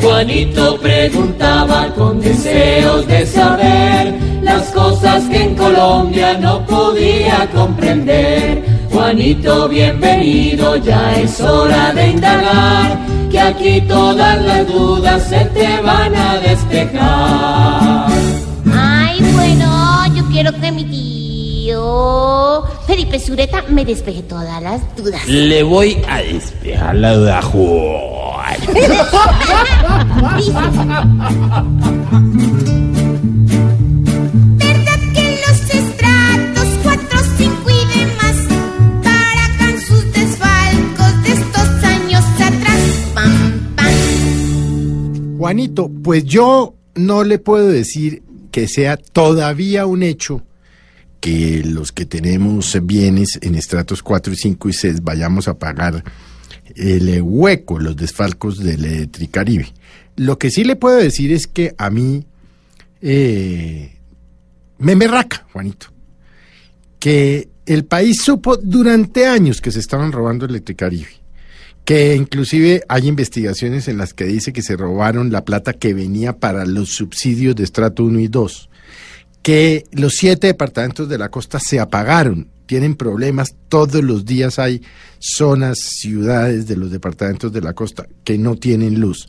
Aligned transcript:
Juanito 0.00 0.78
preguntaba 0.80 1.94
con 1.94 2.20
deseos 2.20 3.06
de 3.06 3.26
saber 3.26 4.14
las 4.42 4.70
cosas 4.70 5.24
que 5.24 5.42
en 5.44 5.54
Colombia 5.54 6.36
no 6.38 6.64
podía 6.66 7.48
comprender. 7.54 8.64
Juanito, 8.90 9.68
bienvenido, 9.68 10.76
ya 10.76 11.14
es 11.20 11.40
hora 11.40 11.92
de 11.92 12.10
indagar, 12.10 12.98
que 13.30 13.40
aquí 13.40 13.80
todas 13.82 14.44
las 14.44 14.66
dudas 14.66 15.22
se 15.28 15.44
te 15.46 15.80
van 15.82 16.14
a 16.14 16.38
despejar. 16.38 18.08
Ay, 18.72 19.20
bueno, 19.34 20.06
yo 20.16 20.24
quiero 20.30 20.52
que 20.52 20.72
mi 20.72 20.84
tío 20.84 22.47
Felipe 22.88 23.20
Sureta 23.20 23.62
me 23.68 23.84
despeje 23.84 24.22
todas 24.22 24.62
las 24.62 24.80
dudas. 24.96 25.28
Le 25.28 25.62
voy 25.62 25.98
a 26.08 26.22
despejar 26.22 26.94
la 26.94 27.16
duda, 27.16 27.42
Juan. 27.42 28.56
¿Verdad 34.56 35.00
que 35.14 35.38
los 35.46 35.60
estratos 35.74 36.68
4, 36.82 37.18
5 37.36 37.54
y 37.68 37.98
demás 37.98 38.36
paracan 39.04 39.80
sus 39.82 40.10
desfalcos 40.14 41.22
de 41.24 41.32
estos 41.32 41.84
años 41.84 42.24
atrás? 42.36 42.80
Pam, 43.14 43.74
pam. 43.76 45.36
Juanito, 45.36 45.90
pues 46.02 46.24
yo 46.24 46.74
no 46.94 47.22
le 47.22 47.38
puedo 47.38 47.68
decir 47.68 48.22
que 48.50 48.66
sea 48.66 48.96
todavía 48.96 49.84
un 49.84 50.02
hecho 50.02 50.42
que 51.20 51.62
los 51.64 51.92
que 51.92 52.06
tenemos 52.06 52.76
bienes 52.82 53.38
en 53.42 53.54
estratos 53.54 54.02
4, 54.02 54.34
5 54.34 54.68
y 54.68 54.72
6 54.72 55.02
vayamos 55.02 55.48
a 55.48 55.58
pagar 55.58 56.04
el 56.76 57.20
hueco, 57.22 57.78
los 57.78 57.96
desfalcos 57.96 58.58
del 58.58 58.84
Electricaribe. 58.84 59.72
Lo 60.16 60.38
que 60.38 60.50
sí 60.50 60.64
le 60.64 60.76
puedo 60.76 60.96
decir 60.96 61.32
es 61.32 61.46
que 61.46 61.74
a 61.78 61.90
mí 61.90 62.24
eh, 63.00 63.96
me 64.78 64.96
merraca, 64.96 65.46
Juanito, 65.52 65.88
que 66.98 67.48
el 67.66 67.84
país 67.84 68.22
supo 68.22 68.56
durante 68.56 69.26
años 69.26 69.60
que 69.60 69.70
se 69.70 69.80
estaban 69.80 70.12
robando 70.12 70.44
el 70.44 70.52
Electricaribe, 70.52 71.08
que 71.84 72.14
inclusive 72.14 72.82
hay 72.88 73.08
investigaciones 73.08 73.88
en 73.88 73.98
las 73.98 74.14
que 74.14 74.24
dice 74.24 74.52
que 74.52 74.62
se 74.62 74.76
robaron 74.76 75.30
la 75.30 75.44
plata 75.44 75.72
que 75.72 75.94
venía 75.94 76.38
para 76.38 76.66
los 76.66 76.90
subsidios 76.90 77.56
de 77.56 77.64
estrato 77.64 78.04
1 78.04 78.20
y 78.20 78.28
2, 78.28 78.70
que 79.48 79.86
los 79.92 80.16
siete 80.16 80.48
departamentos 80.48 81.08
de 81.08 81.16
la 81.16 81.30
costa 81.30 81.58
se 81.58 81.80
apagaron, 81.80 82.50
tienen 82.66 82.96
problemas, 82.96 83.54
todos 83.70 84.04
los 84.04 84.26
días 84.26 84.58
hay 84.58 84.82
zonas, 85.18 85.78
ciudades 85.78 86.68
de 86.68 86.76
los 86.76 86.90
departamentos 86.90 87.50
de 87.50 87.62
la 87.62 87.72
costa 87.72 88.06
que 88.24 88.36
no 88.36 88.56
tienen 88.56 89.00
luz. 89.00 89.26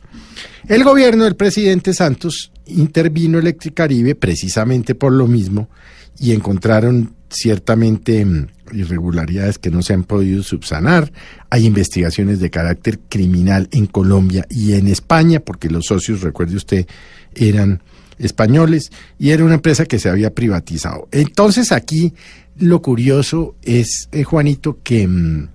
El 0.68 0.84
gobierno 0.84 1.24
del 1.24 1.36
presidente 1.36 1.94
Santos 1.94 2.52
intervino 2.66 3.38
Electricaribe 3.38 4.14
precisamente 4.14 4.94
por 4.94 5.10
lo 5.14 5.26
mismo 5.26 5.70
y 6.18 6.32
encontraron 6.32 7.14
ciertamente 7.30 8.22
mm, 8.22 8.48
irregularidades 8.74 9.58
que 9.58 9.70
no 9.70 9.80
se 9.80 9.94
han 9.94 10.04
podido 10.04 10.42
subsanar. 10.42 11.10
Hay 11.48 11.64
investigaciones 11.64 12.40
de 12.40 12.50
carácter 12.50 13.00
criminal 13.08 13.70
en 13.72 13.86
Colombia 13.86 14.44
y 14.50 14.74
en 14.74 14.86
España, 14.86 15.40
porque 15.40 15.70
los 15.70 15.86
socios, 15.86 16.20
recuerde 16.20 16.56
usted, 16.56 16.86
eran 17.34 17.82
españoles 18.20 18.92
y 19.18 19.30
era 19.30 19.44
una 19.44 19.54
empresa 19.54 19.86
que 19.86 19.98
se 19.98 20.08
había 20.08 20.30
privatizado. 20.30 21.08
Entonces 21.10 21.72
aquí 21.72 22.14
lo 22.56 22.82
curioso 22.82 23.56
es, 23.62 24.08
eh, 24.12 24.22
Juanito, 24.22 24.78
que 24.82 25.08
mm, 25.08 25.48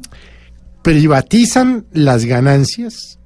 privatizan 0.82 1.86
las 1.94 2.26
ganancias, 2.26 3.20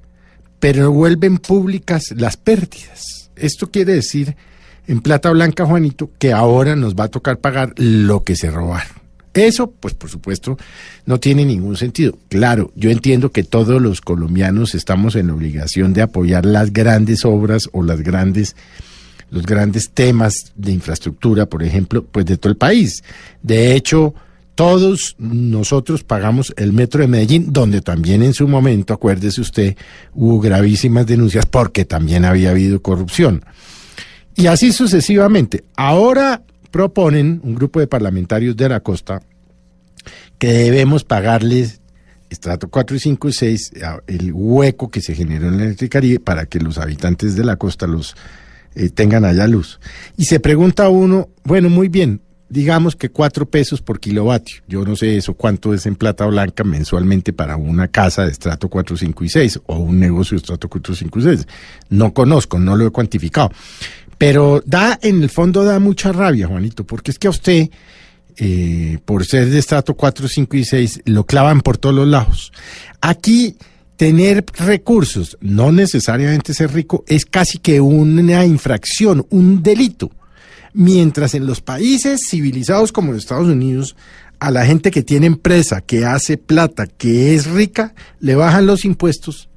pero 0.60 0.92
vuelven 0.92 1.38
públicas 1.38 2.04
las 2.14 2.36
pérdidas. 2.36 3.30
Esto 3.34 3.70
quiere 3.70 3.94
decir, 3.94 4.36
en 4.86 5.00
plata 5.00 5.30
blanca, 5.30 5.64
Juanito, 5.64 6.10
que 6.18 6.32
ahora 6.32 6.76
nos 6.76 6.94
va 6.94 7.04
a 7.04 7.08
tocar 7.08 7.38
pagar 7.38 7.72
lo 7.76 8.22
que 8.22 8.36
se 8.36 8.50
robaron. 8.50 9.00
Eso, 9.32 9.70
pues 9.70 9.94
por 9.94 10.10
supuesto, 10.10 10.58
no 11.06 11.20
tiene 11.20 11.44
ningún 11.44 11.76
sentido. 11.76 12.18
Claro, 12.28 12.72
yo 12.74 12.90
entiendo 12.90 13.30
que 13.30 13.44
todos 13.44 13.80
los 13.80 14.00
colombianos 14.00 14.74
estamos 14.74 15.14
en 15.14 15.30
obligación 15.30 15.92
de 15.92 16.02
apoyar 16.02 16.44
las 16.44 16.72
grandes 16.72 17.24
obras 17.24 17.68
o 17.72 17.84
las 17.84 18.00
grandes 18.02 18.56
los 19.30 19.46
grandes 19.46 19.90
temas 19.90 20.52
de 20.56 20.72
infraestructura, 20.72 21.46
por 21.46 21.62
ejemplo, 21.62 22.04
pues 22.04 22.26
de 22.26 22.36
todo 22.36 22.50
el 22.50 22.56
país. 22.58 23.02
De 23.42 23.74
hecho, 23.74 24.14
todos 24.54 25.16
nosotros 25.18 26.04
pagamos 26.04 26.52
el 26.56 26.72
metro 26.72 27.00
de 27.00 27.08
Medellín, 27.08 27.52
donde 27.52 27.80
también 27.80 28.22
en 28.22 28.34
su 28.34 28.46
momento, 28.46 28.92
acuérdese 28.92 29.40
usted, 29.40 29.76
hubo 30.14 30.40
gravísimas 30.40 31.06
denuncias 31.06 31.46
porque 31.46 31.84
también 31.84 32.24
había 32.24 32.50
habido 32.50 32.82
corrupción. 32.82 33.44
Y 34.36 34.46
así 34.46 34.72
sucesivamente. 34.72 35.64
Ahora 35.76 36.42
proponen 36.70 37.40
un 37.42 37.54
grupo 37.54 37.80
de 37.80 37.86
parlamentarios 37.86 38.56
de 38.56 38.68
la 38.68 38.80
costa 38.80 39.22
que 40.38 40.48
debemos 40.48 41.04
pagarles 41.04 41.80
estrato 42.30 42.68
4 42.68 42.96
y 42.96 43.00
5 43.00 43.28
y 43.28 43.32
6 43.32 43.72
el 44.06 44.32
hueco 44.32 44.88
que 44.88 45.00
se 45.00 45.14
generó 45.14 45.48
en 45.48 45.60
el 45.60 45.88
Caribe 45.88 46.20
para 46.20 46.46
que 46.46 46.60
los 46.60 46.78
habitantes 46.78 47.34
de 47.34 47.44
la 47.44 47.56
costa, 47.56 47.86
los 47.86 48.14
eh, 48.74 48.90
tengan 48.90 49.24
allá 49.24 49.46
luz. 49.46 49.80
Y 50.16 50.24
se 50.24 50.40
pregunta 50.40 50.88
uno, 50.88 51.28
bueno, 51.44 51.68
muy 51.68 51.88
bien, 51.88 52.20
digamos 52.50 52.96
que 52.96 53.10
cuatro 53.10 53.48
pesos 53.48 53.80
por 53.80 54.00
kilovatio. 54.00 54.62
Yo 54.66 54.84
no 54.84 54.96
sé 54.96 55.16
eso 55.16 55.34
cuánto 55.34 55.72
es 55.72 55.86
en 55.86 55.96
plata 55.96 56.26
blanca 56.26 56.64
mensualmente 56.64 57.32
para 57.32 57.56
una 57.56 57.88
casa 57.88 58.24
de 58.24 58.32
estrato 58.32 58.68
4, 58.68 58.96
5 58.96 59.24
y 59.24 59.28
6 59.28 59.60
o 59.66 59.78
un 59.78 59.98
negocio 59.98 60.36
de 60.36 60.40
estrato 60.40 60.68
4, 60.68 60.94
5 60.94 61.18
y 61.18 61.22
6. 61.22 61.46
No 61.90 62.12
conozco, 62.12 62.58
no 62.58 62.76
lo 62.76 62.86
he 62.86 62.90
cuantificado. 62.90 63.50
Pero 64.18 64.62
da, 64.66 64.98
en 65.00 65.22
el 65.22 65.30
fondo 65.30 65.64
da 65.64 65.78
mucha 65.78 66.12
rabia, 66.12 66.46
Juanito, 66.46 66.84
porque 66.84 67.12
es 67.12 67.18
que 67.18 67.28
a 67.28 67.30
usted, 67.30 67.70
eh, 68.36 68.98
por 69.04 69.24
ser 69.24 69.48
de 69.48 69.58
estrato 69.58 69.94
4, 69.94 70.28
5 70.28 70.56
y 70.56 70.64
6, 70.64 71.02
lo 71.06 71.24
clavan 71.24 71.62
por 71.62 71.78
todos 71.78 71.94
los 71.94 72.08
lados. 72.08 72.52
Aquí 73.00 73.56
tener 74.00 74.46
recursos, 74.54 75.36
no 75.42 75.72
necesariamente 75.72 76.54
ser 76.54 76.72
rico, 76.72 77.04
es 77.06 77.26
casi 77.26 77.58
que 77.58 77.82
una 77.82 78.46
infracción, 78.46 79.26
un 79.28 79.62
delito. 79.62 80.10
Mientras 80.72 81.34
en 81.34 81.44
los 81.44 81.60
países 81.60 82.22
civilizados 82.30 82.92
como 82.92 83.12
los 83.12 83.24
Estados 83.24 83.48
Unidos, 83.48 83.96
a 84.38 84.50
la 84.50 84.64
gente 84.64 84.90
que 84.90 85.02
tiene 85.02 85.26
empresa, 85.26 85.82
que 85.82 86.06
hace 86.06 86.38
plata, 86.38 86.86
que 86.86 87.34
es 87.34 87.44
rica, 87.44 87.92
le 88.20 88.36
bajan 88.36 88.64
los 88.64 88.86
impuestos 88.86 89.50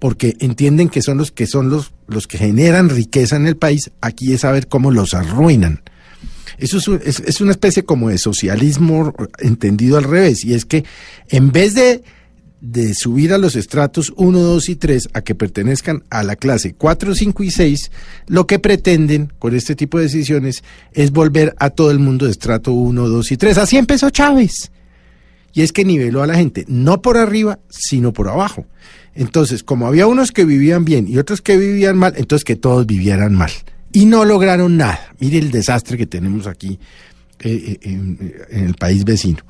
porque 0.00 0.34
entienden 0.40 0.88
que 0.88 1.00
son 1.00 1.18
los 1.18 1.30
que 1.30 1.46
son 1.46 1.70
los, 1.70 1.92
los 2.08 2.26
que 2.26 2.38
generan 2.38 2.88
riqueza 2.88 3.36
en 3.36 3.46
el 3.46 3.56
país, 3.56 3.92
aquí 4.00 4.32
es 4.32 4.40
saber 4.40 4.66
cómo 4.66 4.90
los 4.90 5.14
arruinan. 5.14 5.82
Eso 6.58 6.78
es, 6.96 7.20
es 7.20 7.40
una 7.40 7.52
especie 7.52 7.84
como 7.84 8.08
de 8.08 8.18
socialismo 8.18 9.14
entendido 9.38 9.98
al 9.98 10.02
revés, 10.02 10.44
y 10.44 10.54
es 10.54 10.64
que 10.64 10.84
en 11.28 11.52
vez 11.52 11.74
de 11.74 12.02
de 12.64 12.94
subir 12.94 13.34
a 13.34 13.38
los 13.38 13.56
estratos 13.56 14.12
1, 14.16 14.38
2 14.38 14.68
y 14.70 14.76
3 14.76 15.08
a 15.12 15.20
que 15.20 15.34
pertenezcan 15.34 16.04
a 16.08 16.22
la 16.22 16.34
clase 16.34 16.74
4, 16.74 17.14
5 17.14 17.42
y 17.42 17.50
6, 17.50 17.90
lo 18.26 18.46
que 18.46 18.58
pretenden 18.58 19.30
con 19.38 19.54
este 19.54 19.76
tipo 19.76 19.98
de 19.98 20.04
decisiones 20.04 20.64
es 20.92 21.10
volver 21.10 21.54
a 21.58 21.70
todo 21.70 21.90
el 21.90 21.98
mundo 21.98 22.24
de 22.24 22.30
estrato 22.30 22.72
1, 22.72 23.08
2 23.08 23.32
y 23.32 23.36
3. 23.36 23.58
Así 23.58 23.76
empezó 23.76 24.08
Chávez. 24.08 24.70
Y 25.52 25.62
es 25.62 25.72
que 25.72 25.84
niveló 25.84 26.22
a 26.22 26.26
la 26.26 26.36
gente, 26.36 26.64
no 26.66 27.02
por 27.02 27.18
arriba, 27.18 27.60
sino 27.68 28.12
por 28.12 28.28
abajo. 28.28 28.66
Entonces, 29.14 29.62
como 29.62 29.86
había 29.86 30.06
unos 30.06 30.32
que 30.32 30.44
vivían 30.44 30.84
bien 30.84 31.06
y 31.06 31.18
otros 31.18 31.42
que 31.42 31.58
vivían 31.58 31.96
mal, 31.96 32.14
entonces 32.16 32.44
que 32.44 32.56
todos 32.56 32.86
vivieran 32.86 33.34
mal. 33.34 33.52
Y 33.92 34.06
no 34.06 34.24
lograron 34.24 34.76
nada. 34.78 35.14
Mire 35.20 35.38
el 35.38 35.50
desastre 35.50 35.96
que 35.98 36.06
tenemos 36.06 36.46
aquí 36.46 36.80
eh, 37.40 37.50
eh, 37.50 37.78
en, 37.82 38.34
en 38.50 38.64
el 38.64 38.74
país 38.74 39.04
vecino. 39.04 39.44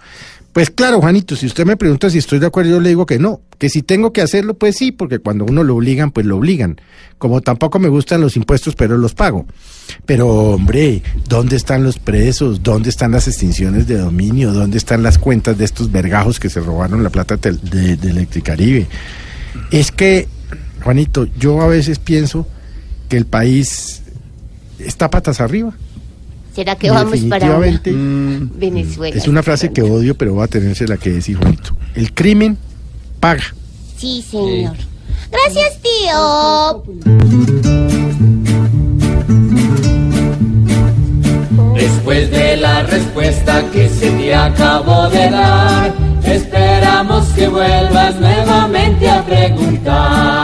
Pues 0.54 0.70
claro, 0.70 1.00
Juanito, 1.00 1.34
si 1.34 1.46
usted 1.46 1.66
me 1.66 1.76
pregunta 1.76 2.08
si 2.08 2.18
estoy 2.18 2.38
de 2.38 2.46
acuerdo, 2.46 2.70
yo 2.70 2.80
le 2.80 2.90
digo 2.90 3.06
que 3.06 3.18
no, 3.18 3.40
que 3.58 3.68
si 3.68 3.82
tengo 3.82 4.12
que 4.12 4.22
hacerlo, 4.22 4.54
pues 4.54 4.76
sí, 4.76 4.92
porque 4.92 5.18
cuando 5.18 5.44
uno 5.44 5.64
lo 5.64 5.74
obligan, 5.74 6.12
pues 6.12 6.26
lo 6.26 6.36
obligan. 6.36 6.80
Como 7.18 7.40
tampoco 7.40 7.80
me 7.80 7.88
gustan 7.88 8.20
los 8.20 8.36
impuestos, 8.36 8.76
pero 8.76 8.96
los 8.96 9.14
pago. 9.14 9.46
Pero 10.06 10.28
hombre, 10.28 11.02
¿dónde 11.28 11.56
están 11.56 11.82
los 11.82 11.98
presos? 11.98 12.62
¿Dónde 12.62 12.90
están 12.90 13.10
las 13.10 13.26
extinciones 13.26 13.88
de 13.88 13.98
dominio? 13.98 14.52
¿Dónde 14.52 14.78
están 14.78 15.02
las 15.02 15.18
cuentas 15.18 15.58
de 15.58 15.64
estos 15.64 15.90
vergajos 15.90 16.38
que 16.38 16.48
se 16.48 16.60
robaron 16.60 17.02
la 17.02 17.10
plata 17.10 17.36
de, 17.36 17.96
de, 17.96 18.10
Electricaribe? 18.10 18.86
Es 19.72 19.90
que, 19.90 20.28
Juanito, 20.84 21.26
yo 21.36 21.62
a 21.62 21.66
veces 21.66 21.98
pienso 21.98 22.46
que 23.08 23.16
el 23.16 23.26
país 23.26 24.02
está 24.78 25.10
patas 25.10 25.40
arriba. 25.40 25.74
¿Será 26.54 26.76
que 26.76 26.90
vamos 26.90 27.18
para 27.20 27.56
una? 27.56 27.80
Mm, 27.84 28.58
Venezuela? 28.58 29.16
Es 29.16 29.28
una 29.28 29.42
frase 29.42 29.72
que 29.72 29.82
odio, 29.82 30.14
pero 30.16 30.36
va 30.36 30.44
a 30.44 30.48
tenerse 30.48 30.86
la 30.86 30.96
que 30.96 31.10
decir 31.10 31.36
Juanito. 31.36 31.76
El 31.94 32.12
crimen 32.12 32.56
paga. 33.20 33.42
Sí, 33.96 34.24
señor. 34.28 34.76
Gracias, 35.30 35.80
tío. 35.82 36.82
Después 41.74 42.30
de 42.30 42.56
la 42.56 42.82
respuesta 42.84 43.64
que 43.72 43.88
se 43.88 44.10
te 44.10 44.34
acabó 44.34 45.08
de 45.10 45.30
dar, 45.30 45.94
esperamos 46.24 47.26
que 47.28 47.48
vuelva 47.48 47.94
preguntar. 49.26 50.43